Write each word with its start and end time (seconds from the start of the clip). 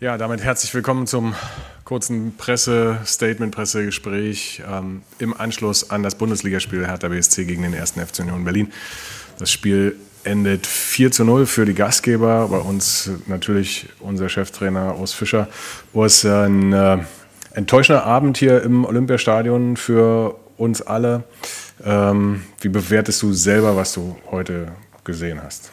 Ja, 0.00 0.16
damit 0.16 0.44
herzlich 0.44 0.72
willkommen 0.74 1.08
zum 1.08 1.34
kurzen 1.82 2.36
Pressestatement, 2.36 3.52
Pressegespräch 3.52 4.62
ähm, 4.64 5.02
im 5.18 5.36
Anschluss 5.36 5.90
an 5.90 6.04
das 6.04 6.14
Bundesligaspiel 6.14 6.86
Hertha 6.86 7.08
BSC 7.08 7.46
gegen 7.46 7.62
den 7.62 7.74
1. 7.74 7.94
FC 7.94 8.20
Union 8.20 8.44
Berlin. 8.44 8.72
Das 9.40 9.50
Spiel 9.50 9.96
endet 10.22 10.68
4 10.68 11.10
zu 11.10 11.24
0 11.24 11.46
für 11.46 11.64
die 11.64 11.74
Gastgeber. 11.74 12.46
Bei 12.46 12.58
uns 12.58 13.10
natürlich 13.26 13.88
unser 13.98 14.28
Cheftrainer 14.28 14.96
Urs 15.00 15.12
Fischer. 15.14 15.48
Urs, 15.92 16.24
ein 16.24 16.72
äh, 16.72 16.98
enttäuschender 17.54 18.04
Abend 18.04 18.38
hier 18.38 18.62
im 18.62 18.84
Olympiastadion 18.84 19.76
für 19.76 20.36
uns 20.56 20.80
alle. 20.80 21.24
Ähm, 21.84 22.44
wie 22.60 22.68
bewertest 22.68 23.20
du 23.22 23.32
selber, 23.32 23.74
was 23.74 23.94
du 23.94 24.16
heute 24.30 24.68
gesehen 25.02 25.42
hast? 25.42 25.72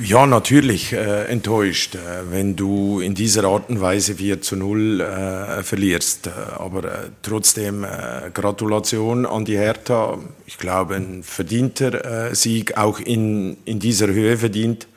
Ja, 0.00 0.26
natürlich 0.26 0.92
äh, 0.92 1.26
enttäuscht, 1.26 1.94
äh, 1.94 1.98
wenn 2.30 2.56
du 2.56 2.98
in 2.98 3.14
dieser 3.14 3.44
Art 3.44 3.70
und 3.70 3.80
Weise 3.80 4.16
4 4.16 4.42
zu 4.42 4.56
0 4.56 5.00
äh, 5.00 5.62
verlierst. 5.62 6.26
Äh, 6.26 6.30
aber 6.58 6.84
äh, 6.84 6.96
trotzdem 7.22 7.84
äh, 7.84 8.30
Gratulation 8.34 9.24
an 9.24 9.44
die 9.44 9.56
Hertha. 9.56 10.18
Ich 10.46 10.58
glaube, 10.58 10.96
ein 10.96 11.22
verdienter 11.22 12.34
Sieg, 12.34 12.76
auch 12.76 12.98
in, 12.98 13.56
in 13.64 13.78
dieser 13.78 14.08
Höhe 14.08 14.36
verdient. 14.36 14.88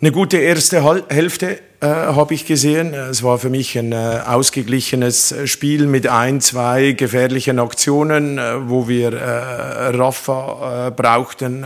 Eine 0.00 0.10
gute 0.10 0.38
erste 0.38 0.82
Hal 0.82 1.04
Hälfte 1.08 1.60
habe 1.80 2.34
ich 2.34 2.44
gesehen. 2.44 2.92
Es 2.92 3.22
war 3.22 3.38
für 3.38 3.50
mich 3.50 3.78
ein 3.78 3.92
ausgeglichenes 3.94 5.34
Spiel 5.44 5.86
mit 5.86 6.08
ein, 6.08 6.40
zwei 6.40 6.92
gefährlichen 6.92 7.58
Aktionen, 7.60 8.38
wo 8.68 8.88
wir 8.88 9.12
Rafa 9.12 10.90
brauchten 10.90 11.64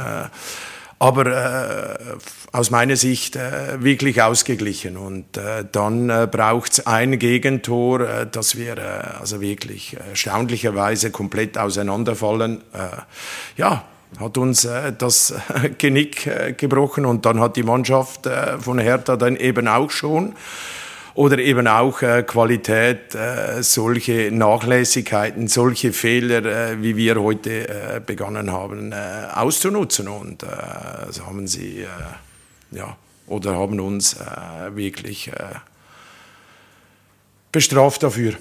aber 1.03 1.27
äh, 1.27 1.99
aus 2.53 2.71
meiner 2.71 2.95
Sicht 2.95 3.35
äh, 3.35 3.83
wirklich 3.83 4.23
ausgeglichen. 4.23 4.97
Und 4.97 5.37
äh, 5.37 5.65
dann 5.73 6.09
äh, 6.11 6.29
braucht 6.31 6.73
es 6.75 6.87
ein 6.87 7.19
Gegentor, 7.19 8.01
äh, 8.03 8.27
dass 8.31 8.57
wir 8.57 8.79
äh, 8.79 9.19
also 9.19 9.41
wirklich 9.41 9.97
erstaunlicherweise 10.11 11.11
komplett 11.11 11.59
auseinanderfallen. 11.59 12.59
Äh, 12.73 13.01
ja, 13.57 13.83
hat 14.21 14.39
uns 14.39 14.65
äh, 14.65 14.93
das 14.97 15.35
Genick 15.79 16.29
äh, 16.29 16.53
gebrochen 16.53 17.05
und 17.05 17.27
dann 17.27 17.41
hat 17.41 17.57
die 17.57 17.65
Mannschaft 17.65 18.27
äh, 18.27 18.59
von 18.61 18.79
Hertha 18.79 19.17
dann 19.17 19.35
eben 19.35 19.67
auch 19.67 19.91
schon 19.91 20.35
oder 21.15 21.39
eben 21.39 21.67
auch 21.67 22.03
äh, 22.03 22.23
Qualität, 22.23 23.15
äh, 23.15 23.63
solche 23.63 24.31
Nachlässigkeiten, 24.33 25.49
solche 25.49 25.93
Fehler, 25.93 26.45
äh, 26.45 26.83
wie 26.83 26.97
wir 26.97 27.21
heute 27.21 27.69
äh, 27.69 28.01
begonnen 28.05 28.51
haben, 28.51 28.93
äh, 28.93 28.97
auszunutzen. 29.35 30.09
Und 30.09 30.43
äh, 30.43 30.47
so 31.11 31.27
haben 31.27 31.47
sie, 31.47 31.87
ja, 32.71 32.97
oder 33.27 33.57
haben 33.57 33.81
uns 33.81 34.17
wirklich 34.75 35.31
bestraft 37.51 38.03
dafür. 38.03 38.35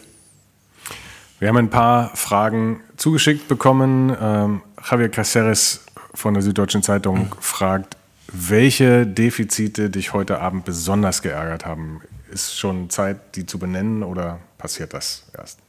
Wir 1.40 1.50
haben 1.50 1.58
ein 1.58 1.70
paar 1.70 2.16
Fragen 2.16 2.82
zugeschickt 2.98 3.48
bekommen. 3.48 4.16
Ähm, 4.20 4.62
Javier 4.90 5.10
Caceres 5.10 5.86
von 6.14 6.34
der 6.34 6.44
Süddeutschen 6.44 6.84
Zeitung 6.84 7.20
mhm. 7.20 7.30
fragt, 7.40 7.98
welche 8.32 9.06
Defizite 9.06 9.90
dich 9.90 10.14
heute 10.14 10.40
Abend 10.40 10.66
besonders 10.66 11.22
geärgert 11.22 11.66
haben 11.66 12.02
ist 12.32 12.58
schon 12.58 12.90
Zeit, 12.90 13.36
die 13.36 13.46
zu 13.46 13.60
benennen 13.60 14.04
oder 14.04 14.40
passiert 14.58 14.94
das 14.94 15.24
erst? 15.38 15.60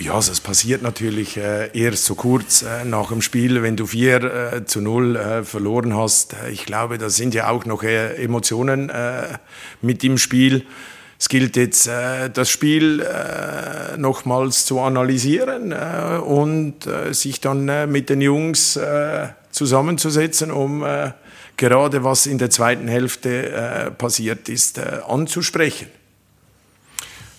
Ja, 0.00 0.14
also 0.14 0.30
es 0.30 0.40
passiert 0.40 0.82
natürlich 0.82 1.36
äh, 1.36 1.76
erst 1.76 2.04
so 2.04 2.14
kurz 2.14 2.62
äh, 2.62 2.84
nach 2.84 3.08
dem 3.08 3.20
Spiel, 3.20 3.62
wenn 3.64 3.76
du 3.76 3.84
4 3.84 4.22
äh, 4.22 4.64
zu 4.64 4.80
0 4.80 5.16
äh, 5.16 5.42
verloren 5.42 5.96
hast. 5.96 6.34
Äh, 6.34 6.50
ich 6.50 6.66
glaube, 6.66 6.98
da 6.98 7.10
sind 7.10 7.34
ja 7.34 7.48
auch 7.48 7.64
noch 7.64 7.82
äh, 7.82 8.14
Emotionen 8.22 8.92
mit 9.82 10.04
im 10.04 10.18
Spiel. 10.18 10.66
Es 11.18 11.28
gilt 11.28 11.56
jetzt, 11.56 11.88
das 11.88 12.48
Spiel 12.48 13.04
nochmals 13.96 14.66
zu 14.66 14.78
analysieren 14.78 15.72
und 15.72 16.88
sich 17.10 17.40
dann 17.40 17.90
mit 17.90 18.08
den 18.08 18.20
Jungs 18.20 18.78
zusammenzusetzen, 19.50 20.52
um 20.52 20.86
gerade 21.56 22.04
was 22.04 22.26
in 22.26 22.38
der 22.38 22.50
zweiten 22.50 22.86
Hälfte 22.86 23.92
passiert 23.98 24.48
ist, 24.48 24.78
anzusprechen. 24.78 25.88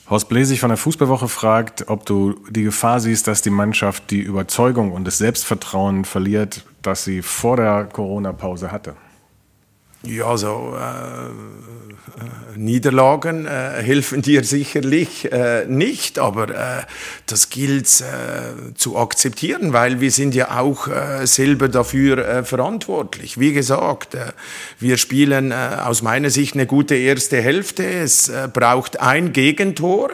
Horst 0.10 0.28
Blesig 0.28 0.60
von 0.60 0.70
der 0.70 0.78
Fußballwoche 0.78 1.28
fragt, 1.28 1.88
ob 1.88 2.04
du 2.04 2.36
die 2.50 2.64
Gefahr 2.64 3.00
siehst, 3.00 3.28
dass 3.28 3.44
die 3.44 3.52
Mannschaft 3.52 4.10
die 4.10 4.22
Überzeugung 4.22 4.92
und 4.92 5.06
das 5.06 5.20
Selbstvertrauen 5.20 6.04
verliert, 6.04 6.66
das 6.82 7.04
sie 7.04 7.22
vor 7.22 7.58
der 7.58 7.86
Corona-Pause 7.86 8.72
hatte. 8.72 8.96
Ja, 10.04 10.38
so 10.38 10.78
äh, 10.78 11.26
äh, 11.26 12.58
Niederlagen 12.58 13.46
äh, 13.46 13.82
helfen 13.82 14.22
dir 14.22 14.46
sicherlich 14.46 15.30
äh, 15.30 15.66
nicht, 15.66 16.20
aber 16.20 16.50
äh, 16.50 16.84
das 17.26 17.50
gilt 17.50 17.86
äh, 18.00 18.74
zu 18.76 18.98
akzeptieren, 18.98 19.74
weil 19.74 20.00
wir 20.00 20.10
sind 20.12 20.36
ja 20.36 20.58
auch 20.58 20.88
selber 21.24 21.68
dafür 21.68 22.44
verantwortlich. 22.46 23.40
Wie 23.40 23.52
gesagt, 23.52 24.16
wir 24.80 24.98
spielen 24.98 25.52
aus 25.54 26.02
meiner 26.02 26.30
Sicht 26.30 26.54
eine 26.56 26.66
gute 26.66 26.96
erste 26.96 27.42
Hälfte. 27.42 27.86
Es 27.86 28.32
braucht 28.54 29.00
ein 29.00 29.34
Gegentor. 29.34 30.12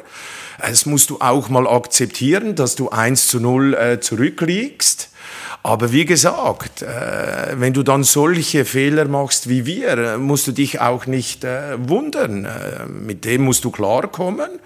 Es 0.59 0.85
musst 0.85 1.09
du 1.09 1.18
auch 1.19 1.50
mal 1.50 1.68
akzeptieren, 1.68 2.56
dass 2.56 2.75
du 2.75 2.90
1 2.90 3.28
zu 3.28 3.40
0 3.40 4.00
zurückliegst. 4.01 5.09
Aber 5.65 5.91
wie 5.91 6.05
gesagt, 6.05 6.83
äh, 6.83 7.59
wenn 7.59 7.73
du 7.73 7.81
dann 7.81 8.03
solche 8.03 8.65
Fehler 8.65 9.05
machst 9.05 9.49
wie 9.49 9.65
wir, 9.65 10.19
musst 10.19 10.45
du 10.45 10.51
dich 10.51 10.79
auch 10.79 11.07
nicht 11.07 11.43
äh, 11.43 11.89
wundern. 11.89 12.45
Äh, 12.45 12.85
mit 12.85 13.25
dem 13.25 13.41
musst 13.41 13.65
du 13.65 13.71
klarkommen. 13.71 14.59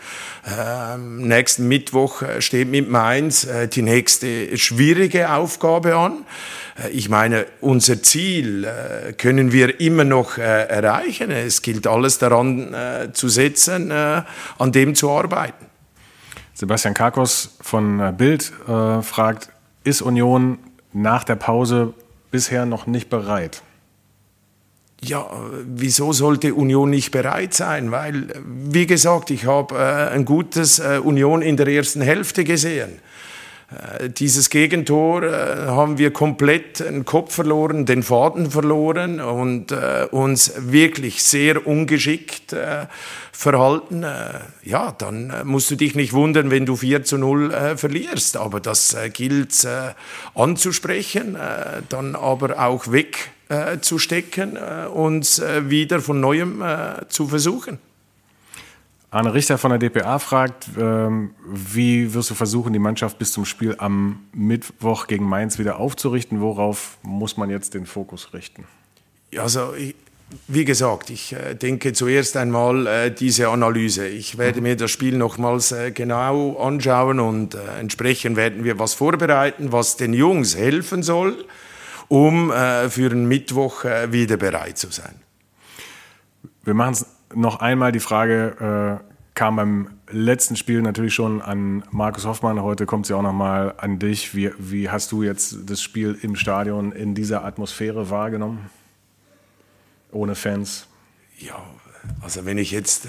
nächsten 0.98 1.70
Mittwoch 1.70 2.24
steht 2.40 2.68
mit 2.70 2.90
Mainz 2.90 3.48
die 3.74 3.82
nächste 3.82 4.58
schwierige 4.58 5.32
Aufgabe 5.32 5.96
an. 5.96 6.26
Ich 6.92 7.08
meine, 7.08 7.46
unser 7.62 8.02
Ziel 8.02 8.68
können 9.18 9.52
wir 9.52 9.80
immer 9.80 10.06
noch 10.06 10.38
erreichen. 10.38 11.30
Es 11.30 11.62
gilt 11.62 11.86
alles 11.86 12.18
daran 12.18 12.74
zu 13.14 13.28
setzen, 13.28 13.92
an 13.92 14.72
dem 14.72 14.96
zu 14.96 15.12
arbeiten. 15.12 15.66
Sebastian 16.54 16.94
Karkos 16.94 17.58
von 17.62 18.16
Bild 18.18 18.52
fragt, 19.02 19.50
ist 19.84 20.02
Union 20.02 20.58
nach 21.02 21.24
der 21.24 21.36
Pause 21.36 21.94
bisher 22.32 22.66
noch 22.66 22.88
nicht 22.88 23.10
bereit? 23.10 23.62
Ja, 25.02 25.26
wieso 25.66 26.12
sollte 26.12 26.54
Union 26.54 26.90
nicht 26.90 27.12
bereit 27.12 27.54
sein? 27.54 27.92
Weil, 27.92 28.28
wie 28.46 28.86
gesagt, 28.86 29.32
ich 29.32 29.46
habe 29.46 29.76
äh, 29.76 30.14
ein 30.14 30.26
gutes 30.26 30.80
äh, 30.80 31.00
Union 31.02 31.42
in 31.42 31.56
der 31.56 31.68
ersten 31.68 32.02
Hälfte 32.02 32.44
gesehen. 32.44 33.00
Äh, 33.72 34.10
dieses 34.10 34.50
Gegentor 34.50 35.24
äh, 35.24 35.68
haben 35.68 35.98
wir 35.98 36.12
komplett 36.12 36.80
den 36.80 37.06
Kopf 37.06 37.36
verloren, 37.36 37.86
den 37.86 38.02
Faden 38.02 38.50
verloren 38.50 39.22
und 39.22 39.72
äh, 39.72 40.08
uns 40.10 40.54
wirklich 40.58 41.24
sehr 41.24 41.68
ungeschickt 41.68 42.56
verhalten. 43.32 44.06
ja, 44.64 44.92
dann 44.98 45.34
musst 45.46 45.72
du 45.72 45.76
dich 45.76 45.96
nicht 45.96 46.14
wundern, 46.14 46.52
wenn 46.52 46.66
du 46.66 46.76
4 46.76 47.04
zu 47.04 47.18
0 47.18 47.76
verlierst. 47.78 48.38
Aber 48.38 48.60
das 48.60 48.98
gilt 49.14 49.68
anzusprechen, 50.36 51.38
dann 51.90 52.16
aber 52.16 52.60
auch 52.60 52.86
wegzustecken, 52.92 54.58
uns 54.58 55.42
wieder 55.42 56.02
von 56.02 56.20
neuem 56.20 56.64
zu 57.08 57.28
versuchen. 57.28 57.78
Arne 59.12 59.34
Richter 59.34 59.58
von 59.58 59.72
der 59.72 59.80
DPA 59.80 60.20
fragt, 60.20 60.70
ähm, 60.78 61.32
wie 61.44 62.14
wirst 62.14 62.30
du 62.30 62.36
versuchen, 62.36 62.74
die 62.74 62.80
Mannschaft 62.80 63.18
bis 63.18 63.32
zum 63.32 63.46
Spiel 63.46 63.76
am 63.80 64.20
Mittwoch 64.34 65.08
gegen 65.08 65.26
Mainz 65.26 65.58
wieder 65.58 65.80
aufzurichten? 65.80 66.42
Worauf 66.42 66.98
muss 67.02 67.36
man 67.36 67.50
jetzt 67.50 67.74
den 67.74 67.88
Fokus 67.88 68.34
richten? 68.34 68.66
Also, 69.36 69.74
ich, 69.74 69.96
wie 70.48 70.64
gesagt, 70.64 71.10
ich 71.10 71.34
äh, 71.34 71.56
denke 71.56 71.94
zuerst 71.94 72.38
einmal 72.38 72.86
äh, 72.86 73.12
diese 73.12 73.50
Analyse. 73.50 74.08
Ich 74.08 74.38
werde 74.38 74.60
mhm. 74.60 74.64
mir 74.64 74.76
das 74.76 74.92
Spiel 74.92 75.18
nochmals 75.18 75.72
äh, 75.72 75.90
genau 75.90 76.58
anschauen 76.58 77.20
und 77.20 77.56
äh, 77.56 77.80
entsprechend 77.80 78.36
werden 78.36 78.64
wir 78.64 78.78
was 78.78 78.94
vorbereiten, 78.94 79.72
was 79.72 79.98
den 79.98 80.14
Jungs 80.14 80.56
helfen 80.56 81.02
soll, 81.02 81.46
um 82.10 82.52
äh, 82.52 82.90
für 82.90 83.10
den 83.10 83.28
Mittwoch 83.28 83.86
äh, 83.86 84.12
wieder 84.12 84.38
bereit 84.38 84.78
zu 84.78 84.92
sein. 84.92 85.16
Wir 86.64 86.76
machen 86.76 86.94
es 86.94 87.08
noch 87.34 87.60
einmal 87.60 87.92
die 87.92 88.00
Frage, 88.00 89.02
äh, 89.02 89.10
kam 89.36 89.56
beim 89.56 89.90
letzten 90.12 90.56
Spiel 90.56 90.82
natürlich 90.82 91.14
schon 91.14 91.42
an 91.42 91.84
Markus 91.92 92.26
Hoffmann, 92.26 92.62
heute 92.62 92.86
kommt 92.86 93.06
sie 93.06 93.14
auch 93.14 93.22
noch 93.22 93.34
mal 93.34 93.74
an 93.78 93.98
dich. 93.98 94.36
Wie, 94.36 94.52
wie 94.58 94.90
hast 94.90 95.12
du 95.12 95.24
jetzt 95.24 95.70
das 95.70 95.82
Spiel 95.82 96.18
im 96.22 96.36
Stadion 96.36 96.92
in 96.92 97.16
dieser 97.16 97.46
Atmosphäre 97.46 98.10
wahrgenommen? 98.10 98.70
Ohne 100.12 100.36
Fans? 100.36 100.88
Ja, 101.38 101.56
Also 102.22 102.46
wenn 102.46 102.58
ich 102.58 102.72
jetzt, 102.72 103.08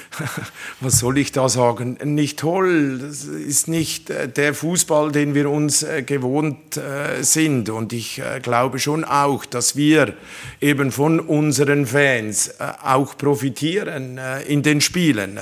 was 0.80 0.98
soll 0.98 1.18
ich 1.18 1.32
da 1.32 1.48
sagen, 1.48 1.98
nicht 2.04 2.38
toll, 2.38 2.98
das 2.98 3.24
ist 3.24 3.68
nicht 3.68 4.10
äh, 4.10 4.28
der 4.28 4.52
Fußball, 4.54 5.12
den 5.12 5.34
wir 5.34 5.48
uns 5.48 5.82
äh, 5.82 6.02
gewohnt 6.02 6.76
äh, 6.76 7.22
sind. 7.22 7.70
Und 7.70 7.92
ich 7.92 8.20
glaube 8.42 8.78
schon 8.78 9.04
auch, 9.04 9.44
dass 9.44 9.76
wir 9.76 10.14
eben 10.60 10.92
von 10.92 11.20
unseren 11.20 11.86
Fans 11.86 12.54
auch 12.82 13.16
profitieren 13.16 14.20
in 14.46 14.62
den 14.62 14.80
Spielen. 14.80 15.38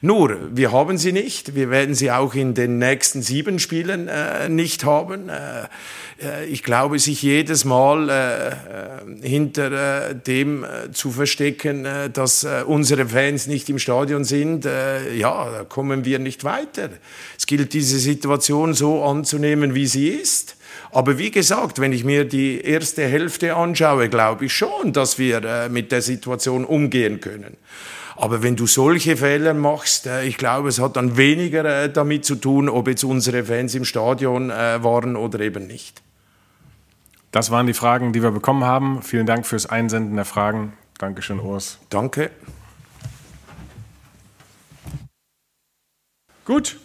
Nur, 0.00 0.56
wir 0.56 0.72
haben 0.72 0.98
sie 0.98 1.12
nicht. 1.12 1.54
Wir 1.54 1.70
werden 1.70 1.94
sie 1.94 2.10
auch 2.10 2.34
in 2.34 2.54
den 2.54 2.78
nächsten 2.78 3.22
sieben 3.22 3.58
Spielen 3.58 4.10
nicht 4.48 4.84
haben. 4.84 5.30
Ich 6.48 6.62
glaube, 6.62 6.98
sich 6.98 7.22
jedes 7.22 7.64
Mal 7.64 8.56
hinter 9.22 10.14
dem 10.14 10.64
zu 10.92 11.10
verstecken, 11.10 11.31
dass 11.40 12.46
unsere 12.66 13.06
Fans 13.06 13.46
nicht 13.46 13.68
im 13.70 13.78
Stadion 13.78 14.24
sind, 14.24 14.64
ja, 14.64 15.50
da 15.50 15.64
kommen 15.68 16.04
wir 16.04 16.18
nicht 16.18 16.44
weiter. 16.44 16.90
Es 17.38 17.46
gilt, 17.46 17.72
diese 17.72 17.98
Situation 17.98 18.74
so 18.74 19.04
anzunehmen, 19.04 19.74
wie 19.74 19.86
sie 19.86 20.08
ist. 20.08 20.56
Aber 20.90 21.18
wie 21.18 21.30
gesagt, 21.30 21.78
wenn 21.78 21.92
ich 21.92 22.04
mir 22.04 22.24
die 22.24 22.60
erste 22.60 23.06
Hälfte 23.06 23.56
anschaue, 23.56 24.08
glaube 24.08 24.46
ich 24.46 24.52
schon, 24.52 24.92
dass 24.92 25.18
wir 25.18 25.68
mit 25.70 25.92
der 25.92 26.02
Situation 26.02 26.64
umgehen 26.64 27.20
können. 27.20 27.56
Aber 28.16 28.42
wenn 28.42 28.56
du 28.56 28.66
solche 28.66 29.16
Fehler 29.16 29.54
machst, 29.54 30.06
äh, 30.06 30.24
ich 30.24 30.36
glaube, 30.36 30.68
es 30.68 30.80
hat 30.80 30.96
dann 30.96 31.16
weniger 31.16 31.64
äh, 31.64 31.92
damit 31.92 32.24
zu 32.24 32.36
tun, 32.36 32.68
ob 32.68 32.88
jetzt 32.88 33.04
unsere 33.04 33.44
Fans 33.44 33.74
im 33.74 33.84
Stadion 33.84 34.50
äh, 34.50 34.82
waren 34.84 35.16
oder 35.16 35.40
eben 35.40 35.66
nicht. 35.66 36.02
Das 37.30 37.50
waren 37.50 37.66
die 37.66 37.74
Fragen, 37.74 38.12
die 38.12 38.22
wir 38.22 38.30
bekommen 38.30 38.64
haben. 38.64 39.02
Vielen 39.02 39.26
Dank 39.26 39.46
fürs 39.46 39.66
Einsenden 39.66 40.16
der 40.16 40.26
Fragen. 40.26 40.74
Dankeschön, 41.02 41.40
Urs. 41.40 41.80
Danke. 41.90 42.30
Gut, 46.44 46.76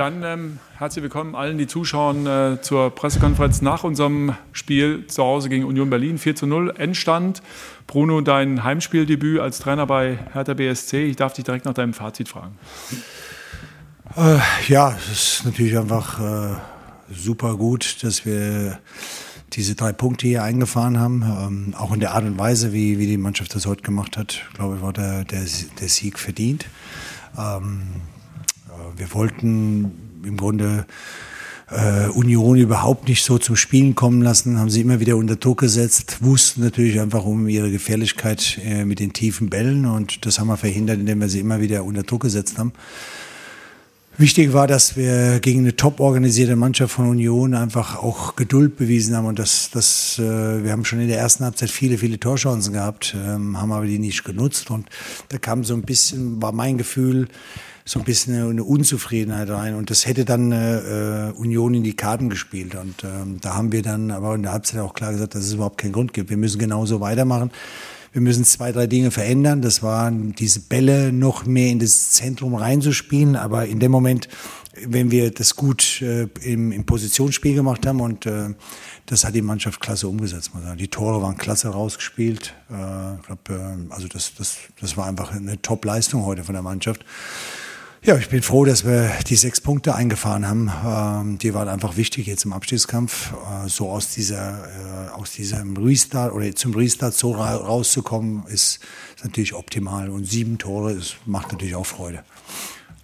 dann 0.00 0.22
ähm, 0.22 0.58
herzlich 0.78 1.02
willkommen 1.02 1.34
allen, 1.34 1.58
die 1.58 1.66
zuschauen 1.66 2.26
äh, 2.26 2.62
zur 2.62 2.88
Pressekonferenz 2.88 3.60
nach 3.60 3.84
unserem 3.84 4.34
Spiel 4.52 5.06
zu 5.08 5.22
Hause 5.22 5.50
gegen 5.50 5.66
Union 5.66 5.90
Berlin. 5.90 6.16
4 6.16 6.34
zu 6.34 6.46
0 6.46 6.72
Endstand. 6.78 7.42
Bruno, 7.86 8.22
dein 8.22 8.64
Heimspieldebüt 8.64 9.40
als 9.40 9.58
Trainer 9.58 9.84
bei 9.84 10.18
Hertha 10.32 10.54
BSC. 10.54 11.04
Ich 11.04 11.16
darf 11.16 11.34
dich 11.34 11.44
direkt 11.44 11.66
nach 11.66 11.74
deinem 11.74 11.92
Fazit 11.92 12.30
fragen. 12.30 12.56
Äh, 14.16 14.38
ja, 14.68 14.96
es 14.96 15.10
ist 15.10 15.44
natürlich 15.44 15.76
einfach 15.76 16.18
äh, 16.18 16.56
super 17.12 17.56
gut, 17.56 18.02
dass 18.02 18.24
wir 18.24 18.78
diese 19.52 19.74
drei 19.74 19.92
Punkte 19.92 20.26
hier 20.26 20.42
eingefahren 20.42 20.98
haben. 20.98 21.22
Ähm, 21.22 21.74
auch 21.76 21.92
in 21.92 22.00
der 22.00 22.12
Art 22.12 22.24
und 22.24 22.38
Weise, 22.38 22.72
wie, 22.72 22.98
wie 22.98 23.06
die 23.06 23.16
Mannschaft 23.16 23.54
das 23.54 23.66
heute 23.66 23.82
gemacht 23.82 24.16
hat, 24.16 24.42
glaube 24.54 24.76
ich, 24.76 24.82
war 24.82 24.92
der, 24.92 25.24
der, 25.24 25.44
der 25.80 25.88
Sieg 25.88 26.18
verdient. 26.18 26.66
Ähm, 27.36 27.82
wir 28.96 29.12
wollten 29.14 29.92
im 30.24 30.36
Grunde 30.36 30.86
äh, 31.70 32.08
Union 32.08 32.56
überhaupt 32.56 33.08
nicht 33.08 33.24
so 33.24 33.38
zum 33.38 33.56
Spielen 33.56 33.94
kommen 33.94 34.22
lassen, 34.22 34.58
haben 34.58 34.70
sie 34.70 34.80
immer 34.80 35.00
wieder 35.00 35.16
unter 35.16 35.36
Druck 35.36 35.60
gesetzt, 35.60 36.18
wussten 36.20 36.62
natürlich 36.62 37.00
einfach 37.00 37.24
um 37.24 37.48
ihre 37.48 37.70
Gefährlichkeit 37.70 38.58
äh, 38.64 38.84
mit 38.84 38.98
den 38.98 39.12
tiefen 39.12 39.50
Bällen 39.50 39.86
und 39.86 40.26
das 40.26 40.38
haben 40.38 40.48
wir 40.48 40.56
verhindert, 40.56 40.98
indem 40.98 41.20
wir 41.20 41.28
sie 41.28 41.40
immer 41.40 41.60
wieder 41.60 41.84
unter 41.84 42.02
Druck 42.02 42.22
gesetzt 42.22 42.58
haben. 42.58 42.72
Wichtig 44.20 44.52
war, 44.52 44.66
dass 44.66 44.98
wir 44.98 45.40
gegen 45.40 45.60
eine 45.60 45.76
top 45.76 45.98
organisierte 45.98 46.54
Mannschaft 46.54 46.92
von 46.92 47.08
Union 47.08 47.54
einfach 47.54 47.96
auch 47.96 48.36
Geduld 48.36 48.76
bewiesen 48.76 49.16
haben 49.16 49.24
und 49.24 49.38
das, 49.38 49.70
das, 49.72 50.18
äh, 50.18 50.62
wir 50.62 50.72
haben 50.72 50.84
schon 50.84 51.00
in 51.00 51.08
der 51.08 51.16
ersten 51.16 51.42
Halbzeit 51.42 51.70
viele, 51.70 51.96
viele 51.96 52.20
Torchancen 52.20 52.74
gehabt, 52.74 53.16
ähm, 53.16 53.58
haben 53.58 53.72
aber 53.72 53.86
die 53.86 53.98
nicht 53.98 54.22
genutzt 54.24 54.70
und 54.70 54.90
da 55.30 55.38
kam 55.38 55.64
so 55.64 55.72
ein 55.72 55.80
bisschen, 55.80 56.42
war 56.42 56.52
mein 56.52 56.76
Gefühl, 56.76 57.28
so 57.86 57.98
ein 57.98 58.04
bisschen 58.04 58.50
eine 58.50 58.62
Unzufriedenheit 58.62 59.48
rein. 59.48 59.74
Und 59.74 59.88
das 59.88 60.06
hätte 60.06 60.26
dann 60.26 60.52
äh, 60.52 61.32
Union 61.34 61.72
in 61.72 61.82
die 61.82 61.96
Karten 61.96 62.28
gespielt. 62.28 62.74
Und 62.74 63.02
ähm, 63.04 63.38
da 63.40 63.54
haben 63.54 63.72
wir 63.72 63.82
dann 63.82 64.10
aber 64.10 64.34
in 64.34 64.42
der 64.42 64.52
Halbzeit 64.52 64.80
auch 64.80 64.92
klar 64.92 65.12
gesagt, 65.12 65.34
dass 65.34 65.44
es 65.44 65.54
überhaupt 65.54 65.78
keinen 65.78 65.92
Grund 65.92 66.12
gibt. 66.12 66.28
Wir 66.28 66.36
müssen 66.36 66.58
genauso 66.58 67.00
weitermachen. 67.00 67.50
Wir 68.12 68.20
müssen 68.20 68.44
zwei, 68.44 68.72
drei 68.72 68.86
Dinge 68.88 69.12
verändern. 69.12 69.62
Das 69.62 69.82
waren 69.82 70.32
diese 70.32 70.60
Bälle 70.60 71.12
noch 71.12 71.46
mehr 71.46 71.68
in 71.68 71.78
das 71.78 72.10
Zentrum 72.10 72.56
reinzuspielen. 72.56 73.36
Aber 73.36 73.66
in 73.66 73.78
dem 73.78 73.92
Moment, 73.92 74.28
wenn 74.84 75.12
wir 75.12 75.30
das 75.30 75.54
gut 75.54 76.02
äh, 76.02 76.26
im, 76.42 76.72
im 76.72 76.84
Positionsspiel 76.84 77.54
gemacht 77.54 77.86
haben 77.86 78.00
und 78.00 78.26
äh, 78.26 78.48
das 79.06 79.24
hat 79.24 79.34
die 79.34 79.42
Mannschaft 79.42 79.80
klasse 79.80 80.08
umgesetzt. 80.08 80.54
Man 80.54 80.64
sagen. 80.64 80.78
Die 80.78 80.88
Tore 80.88 81.22
waren 81.22 81.36
klasse 81.36 81.68
rausgespielt. 81.68 82.54
Äh, 82.68 82.72
glaub, 83.26 83.48
äh, 83.48 83.76
also 83.90 84.08
das, 84.08 84.34
das, 84.34 84.56
das 84.80 84.96
war 84.96 85.06
einfach 85.06 85.32
eine 85.32 85.62
Top-Leistung 85.62 86.24
heute 86.24 86.42
von 86.42 86.54
der 86.54 86.62
Mannschaft. 86.62 87.04
Ja, 88.02 88.16
ich 88.16 88.30
bin 88.30 88.40
froh, 88.40 88.64
dass 88.64 88.86
wir 88.86 89.10
die 89.26 89.36
sechs 89.36 89.60
Punkte 89.60 89.94
eingefahren 89.94 90.48
haben. 90.48 90.70
Ähm, 90.86 91.38
die 91.38 91.52
waren 91.52 91.68
einfach 91.68 91.98
wichtig 91.98 92.26
jetzt 92.26 92.46
im 92.46 92.54
Abstiegskampf. 92.54 93.32
Äh, 93.32 93.68
so 93.68 93.90
aus 93.90 94.14
dieser, 94.14 94.64
äh, 94.64 95.10
aus 95.10 95.32
diesem 95.32 95.76
Restart 95.76 96.32
oder 96.32 96.50
zum 96.56 96.72
Restart 96.72 97.12
so 97.12 97.32
ra 97.32 97.56
rauszukommen, 97.56 98.44
ist, 98.46 98.80
ist, 99.16 99.24
natürlich 99.24 99.52
optimal. 99.52 100.08
Und 100.08 100.24
sieben 100.24 100.56
Tore, 100.56 100.94
das 100.94 101.16
macht 101.26 101.52
natürlich 101.52 101.74
auch 101.74 101.84
Freude. 101.84 102.24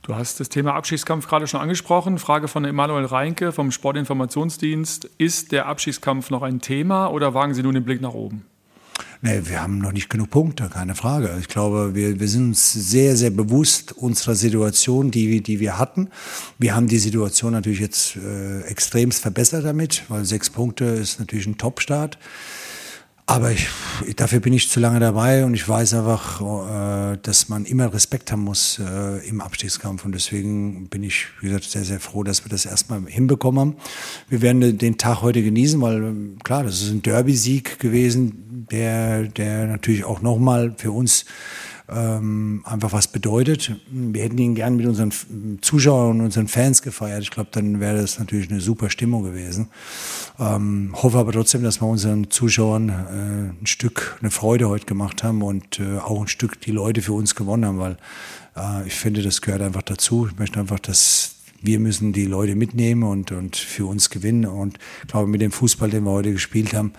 Du 0.00 0.14
hast 0.14 0.40
das 0.40 0.48
Thema 0.48 0.72
Abstiegskampf 0.72 1.28
gerade 1.28 1.46
schon 1.46 1.60
angesprochen. 1.60 2.18
Frage 2.18 2.48
von 2.48 2.64
Emanuel 2.64 3.04
Reinke 3.04 3.52
vom 3.52 3.72
Sportinformationsdienst. 3.72 5.10
Ist 5.18 5.52
der 5.52 5.66
Abstiegskampf 5.66 6.30
noch 6.30 6.40
ein 6.40 6.62
Thema 6.62 7.08
oder 7.08 7.34
wagen 7.34 7.52
Sie 7.52 7.62
nun 7.62 7.74
den 7.74 7.84
Blick 7.84 8.00
nach 8.00 8.14
oben? 8.14 8.46
Nee, 9.22 9.42
wir 9.44 9.62
haben 9.62 9.78
noch 9.78 9.92
nicht 9.92 10.08
genug 10.08 10.30
Punkte, 10.30 10.68
keine 10.68 10.94
Frage. 10.94 11.36
Ich 11.40 11.48
glaube, 11.48 11.94
wir, 11.94 12.20
wir 12.20 12.28
sind 12.28 12.48
uns 12.48 12.72
sehr, 12.72 13.16
sehr 13.16 13.30
bewusst 13.30 13.92
unserer 13.92 14.34
Situation, 14.34 15.10
die, 15.10 15.42
die 15.42 15.58
wir 15.58 15.78
hatten. 15.78 16.10
Wir 16.58 16.76
haben 16.76 16.86
die 16.86 16.98
Situation 16.98 17.52
natürlich 17.52 17.80
jetzt 17.80 18.16
äh, 18.16 18.60
extremst 18.62 19.22
verbessert 19.22 19.64
damit, 19.64 20.04
weil 20.08 20.24
sechs 20.24 20.50
Punkte 20.50 20.84
ist 20.84 21.18
natürlich 21.18 21.46
ein 21.46 21.58
Top-Start. 21.58 22.18
Aber 23.28 23.50
ich, 23.50 23.66
dafür 24.14 24.38
bin 24.38 24.52
ich 24.52 24.70
zu 24.70 24.78
lange 24.78 25.00
dabei 25.00 25.44
und 25.44 25.54
ich 25.54 25.68
weiß 25.68 25.94
einfach, 25.94 26.40
äh, 26.40 27.18
dass 27.20 27.48
man 27.48 27.64
immer 27.64 27.92
Respekt 27.92 28.30
haben 28.30 28.44
muss 28.44 28.78
äh, 28.78 29.28
im 29.28 29.40
Abstiegskampf. 29.40 30.04
Und 30.04 30.12
deswegen 30.12 30.86
bin 30.88 31.02
ich, 31.02 31.26
wie 31.40 31.48
gesagt, 31.48 31.64
sehr, 31.64 31.84
sehr 31.84 31.98
froh, 31.98 32.22
dass 32.22 32.44
wir 32.44 32.50
das 32.50 32.66
erstmal 32.66 33.04
hinbekommen 33.06 33.60
haben. 33.60 33.76
Wir 34.28 34.42
werden 34.42 34.78
den 34.78 34.96
Tag 34.96 35.22
heute 35.22 35.42
genießen, 35.42 35.80
weil 35.80 36.36
klar, 36.44 36.62
das 36.62 36.82
ist 36.82 36.90
ein 36.92 37.02
Derby-Sieg 37.02 37.80
gewesen, 37.80 38.66
der, 38.70 39.24
der 39.24 39.66
natürlich 39.66 40.04
auch 40.04 40.22
nochmal 40.22 40.76
für 40.78 40.92
uns 40.92 41.24
ähm, 41.88 42.62
einfach 42.64 42.92
was 42.92 43.08
bedeutet. 43.08 43.76
Wir 43.90 44.24
hätten 44.24 44.38
ihn 44.38 44.54
gern 44.54 44.76
mit 44.76 44.86
unseren 44.86 45.12
Zuschauern 45.60 46.18
und 46.18 46.26
unseren 46.26 46.48
Fans 46.48 46.82
gefeiert. 46.82 47.22
Ich 47.22 47.30
glaube, 47.30 47.50
dann 47.52 47.80
wäre 47.80 48.00
das 48.00 48.18
natürlich 48.18 48.50
eine 48.50 48.60
super 48.60 48.90
Stimmung 48.90 49.22
gewesen. 49.22 49.68
Ähm, 50.38 50.90
hoffe 50.94 51.18
aber 51.18 51.32
trotzdem, 51.32 51.62
dass 51.62 51.80
wir 51.80 51.86
unseren 51.86 52.30
Zuschauern 52.30 52.88
äh, 52.88 53.62
ein 53.62 53.66
Stück 53.66 54.18
eine 54.20 54.30
Freude 54.30 54.68
heute 54.68 54.86
gemacht 54.86 55.22
haben 55.22 55.42
und 55.42 55.78
äh, 55.78 55.98
auch 55.98 56.20
ein 56.20 56.28
Stück 56.28 56.60
die 56.60 56.72
Leute 56.72 57.02
für 57.02 57.12
uns 57.12 57.34
gewonnen 57.34 57.64
haben, 57.64 57.78
weil 57.78 57.96
äh, 58.56 58.86
ich 58.86 58.94
finde, 58.94 59.22
das 59.22 59.40
gehört 59.40 59.62
einfach 59.62 59.82
dazu. 59.82 60.26
Ich 60.30 60.38
möchte 60.38 60.58
einfach, 60.58 60.80
dass 60.80 61.35
wir 61.62 61.80
müssen 61.80 62.12
die 62.12 62.26
Leute 62.26 62.54
mitnehmen 62.54 63.02
und, 63.02 63.32
und 63.32 63.56
für 63.56 63.86
uns 63.86 64.10
gewinnen. 64.10 64.46
Und 64.46 64.78
ich 65.02 65.08
glaube, 65.08 65.28
mit 65.28 65.40
dem 65.40 65.52
Fußball, 65.52 65.90
den 65.90 66.04
wir 66.04 66.10
heute 66.10 66.32
gespielt 66.32 66.74
haben, 66.74 66.92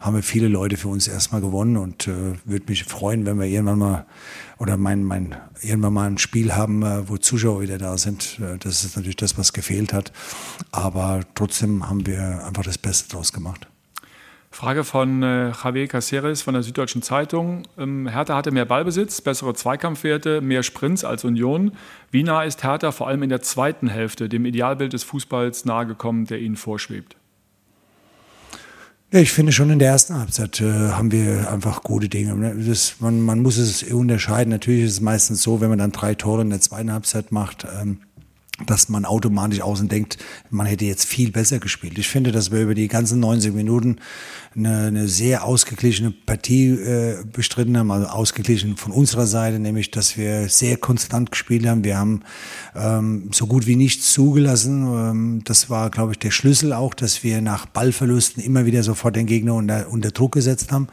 haben 0.00 0.16
wir 0.16 0.22
viele 0.22 0.48
Leute 0.48 0.76
für 0.76 0.88
uns 0.88 1.08
erstmal 1.08 1.40
gewonnen 1.40 1.76
und 1.76 2.08
äh, 2.08 2.34
würde 2.44 2.66
mich 2.68 2.84
freuen, 2.84 3.26
wenn 3.26 3.38
wir 3.38 3.46
irgendwann 3.46 3.78
mal 3.78 4.06
oder 4.58 4.76
mein, 4.76 5.02
mein, 5.02 5.34
irgendwann 5.62 5.92
mal 5.92 6.06
ein 6.06 6.18
Spiel 6.18 6.54
haben, 6.54 6.82
äh, 6.82 7.08
wo 7.08 7.16
Zuschauer 7.16 7.62
wieder 7.62 7.78
da 7.78 7.98
sind. 7.98 8.38
Äh, 8.40 8.58
das 8.58 8.84
ist 8.84 8.96
natürlich 8.96 9.16
das, 9.16 9.36
was 9.36 9.52
gefehlt 9.52 9.92
hat. 9.92 10.12
Aber 10.70 11.20
trotzdem 11.34 11.88
haben 11.88 12.06
wir 12.06 12.44
einfach 12.46 12.62
das 12.62 12.78
Beste 12.78 13.08
draus 13.10 13.32
gemacht. 13.32 13.68
Frage 14.54 14.84
von 14.84 15.24
äh, 15.24 15.50
Javier 15.50 15.88
Caceres 15.88 16.42
von 16.42 16.54
der 16.54 16.62
Süddeutschen 16.62 17.02
Zeitung. 17.02 17.64
Ähm, 17.76 18.06
Hertha 18.06 18.36
hatte 18.36 18.52
mehr 18.52 18.64
Ballbesitz, 18.64 19.20
bessere 19.20 19.52
Zweikampfwerte, 19.52 20.40
mehr 20.40 20.62
Sprints 20.62 21.04
als 21.04 21.24
Union. 21.24 21.72
Wie 22.12 22.22
nah 22.22 22.44
ist 22.44 22.62
Hertha 22.62 22.92
vor 22.92 23.08
allem 23.08 23.24
in 23.24 23.30
der 23.30 23.42
zweiten 23.42 23.88
Hälfte 23.88 24.28
dem 24.28 24.46
Idealbild 24.46 24.92
des 24.92 25.02
Fußballs 25.02 25.64
nahegekommen, 25.64 26.26
der 26.26 26.38
Ihnen 26.38 26.54
vorschwebt? 26.54 27.16
Ich 29.10 29.32
finde 29.32 29.50
schon 29.50 29.70
in 29.70 29.80
der 29.80 29.88
ersten 29.88 30.16
Halbzeit 30.16 30.60
äh, 30.60 30.90
haben 30.90 31.10
wir 31.10 31.50
einfach 31.50 31.82
gute 31.82 32.08
Dinge. 32.08 32.54
Das, 32.64 33.00
man, 33.00 33.20
man, 33.20 33.42
muss 33.42 33.56
es 33.58 33.82
unterscheiden. 33.82 34.50
Natürlich 34.50 34.84
ist 34.84 34.92
es 34.92 35.00
meistens 35.00 35.42
so, 35.42 35.60
wenn 35.60 35.68
man 35.68 35.78
dann 35.78 35.90
drei 35.90 36.14
Tore 36.14 36.42
in 36.42 36.50
der 36.50 36.60
zweiten 36.60 36.92
Halbzeit 36.92 37.32
macht, 37.32 37.66
ähm, 37.80 37.98
dass 38.66 38.88
man 38.88 39.04
automatisch 39.04 39.60
außen 39.60 39.88
denkt, 39.88 40.16
man 40.48 40.66
hätte 40.66 40.84
jetzt 40.84 41.06
viel 41.06 41.32
besser 41.32 41.58
gespielt. 41.58 41.98
Ich 41.98 42.08
finde, 42.08 42.30
dass 42.30 42.52
wir 42.52 42.60
über 42.60 42.74
die 42.74 42.86
ganzen 42.86 43.18
90 43.18 43.52
Minuten 43.52 43.96
eine, 44.54 44.86
eine 44.86 45.08
sehr 45.08 45.44
ausgeglichene 45.44 46.12
Partie 46.12 46.68
äh, 46.68 47.24
bestritten 47.32 47.76
haben, 47.76 47.90
also 47.90 48.06
ausgeglichen 48.06 48.76
von 48.76 48.92
unserer 48.92 49.26
Seite, 49.26 49.58
nämlich, 49.58 49.90
dass 49.90 50.16
wir 50.16 50.48
sehr 50.48 50.76
konstant 50.76 51.32
gespielt 51.32 51.66
haben. 51.66 51.82
Wir 51.82 51.98
haben 51.98 52.22
ähm, 52.76 53.30
so 53.32 53.48
gut 53.48 53.66
wie 53.66 53.74
nichts 53.74 54.12
zugelassen. 54.12 54.86
Ähm, 54.86 55.40
das 55.44 55.68
war, 55.68 55.90
glaube 55.90 56.12
ich, 56.12 56.20
der 56.20 56.30
Schlüssel 56.30 56.72
auch, 56.72 56.94
dass 56.94 57.24
wir 57.24 57.40
nach 57.40 57.66
Ballverlusten 57.66 58.40
immer 58.40 58.66
wieder 58.66 58.84
sofort 58.84 59.16
den 59.16 59.26
Gegner 59.26 59.54
unter, 59.54 59.88
unter 59.90 60.12
Druck 60.12 60.32
gesetzt 60.32 60.70
haben. 60.70 60.86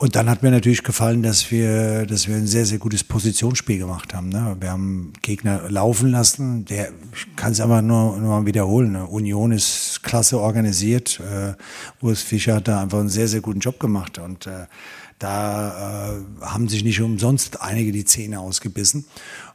Und 0.00 0.14
dann 0.14 0.30
hat 0.30 0.44
mir 0.44 0.52
natürlich 0.52 0.84
gefallen, 0.84 1.24
dass 1.24 1.50
wir, 1.50 2.06
dass 2.06 2.28
wir 2.28 2.36
ein 2.36 2.46
sehr, 2.46 2.64
sehr 2.64 2.78
gutes 2.78 3.02
Positionsspiel 3.02 3.78
gemacht 3.78 4.14
haben. 4.14 4.28
Ne? 4.28 4.56
Wir 4.60 4.70
haben 4.70 5.12
Gegner 5.22 5.68
laufen 5.68 6.12
lassen. 6.12 6.64
Der 6.66 6.92
kann 7.34 7.50
es 7.50 7.60
aber 7.60 7.82
nur, 7.82 8.16
nur 8.16 8.38
mal 8.40 8.46
wiederholen. 8.46 8.92
Ne? 8.92 9.04
Union 9.04 9.50
ist 9.50 10.04
klasse 10.04 10.40
organisiert. 10.40 11.18
Äh, 11.18 11.54
Urs 12.00 12.22
Fischer 12.22 12.54
hat 12.54 12.68
da 12.68 12.80
einfach 12.80 13.00
einen 13.00 13.08
sehr, 13.08 13.26
sehr 13.26 13.40
guten 13.40 13.58
Job 13.58 13.80
gemacht. 13.80 14.18
Und 14.18 14.46
äh, 14.46 14.66
da 15.18 16.12
äh, 16.12 16.44
haben 16.44 16.68
sich 16.68 16.84
nicht 16.84 17.00
umsonst 17.00 17.60
einige 17.60 17.90
die 17.90 18.04
Zähne 18.04 18.38
ausgebissen. 18.38 19.04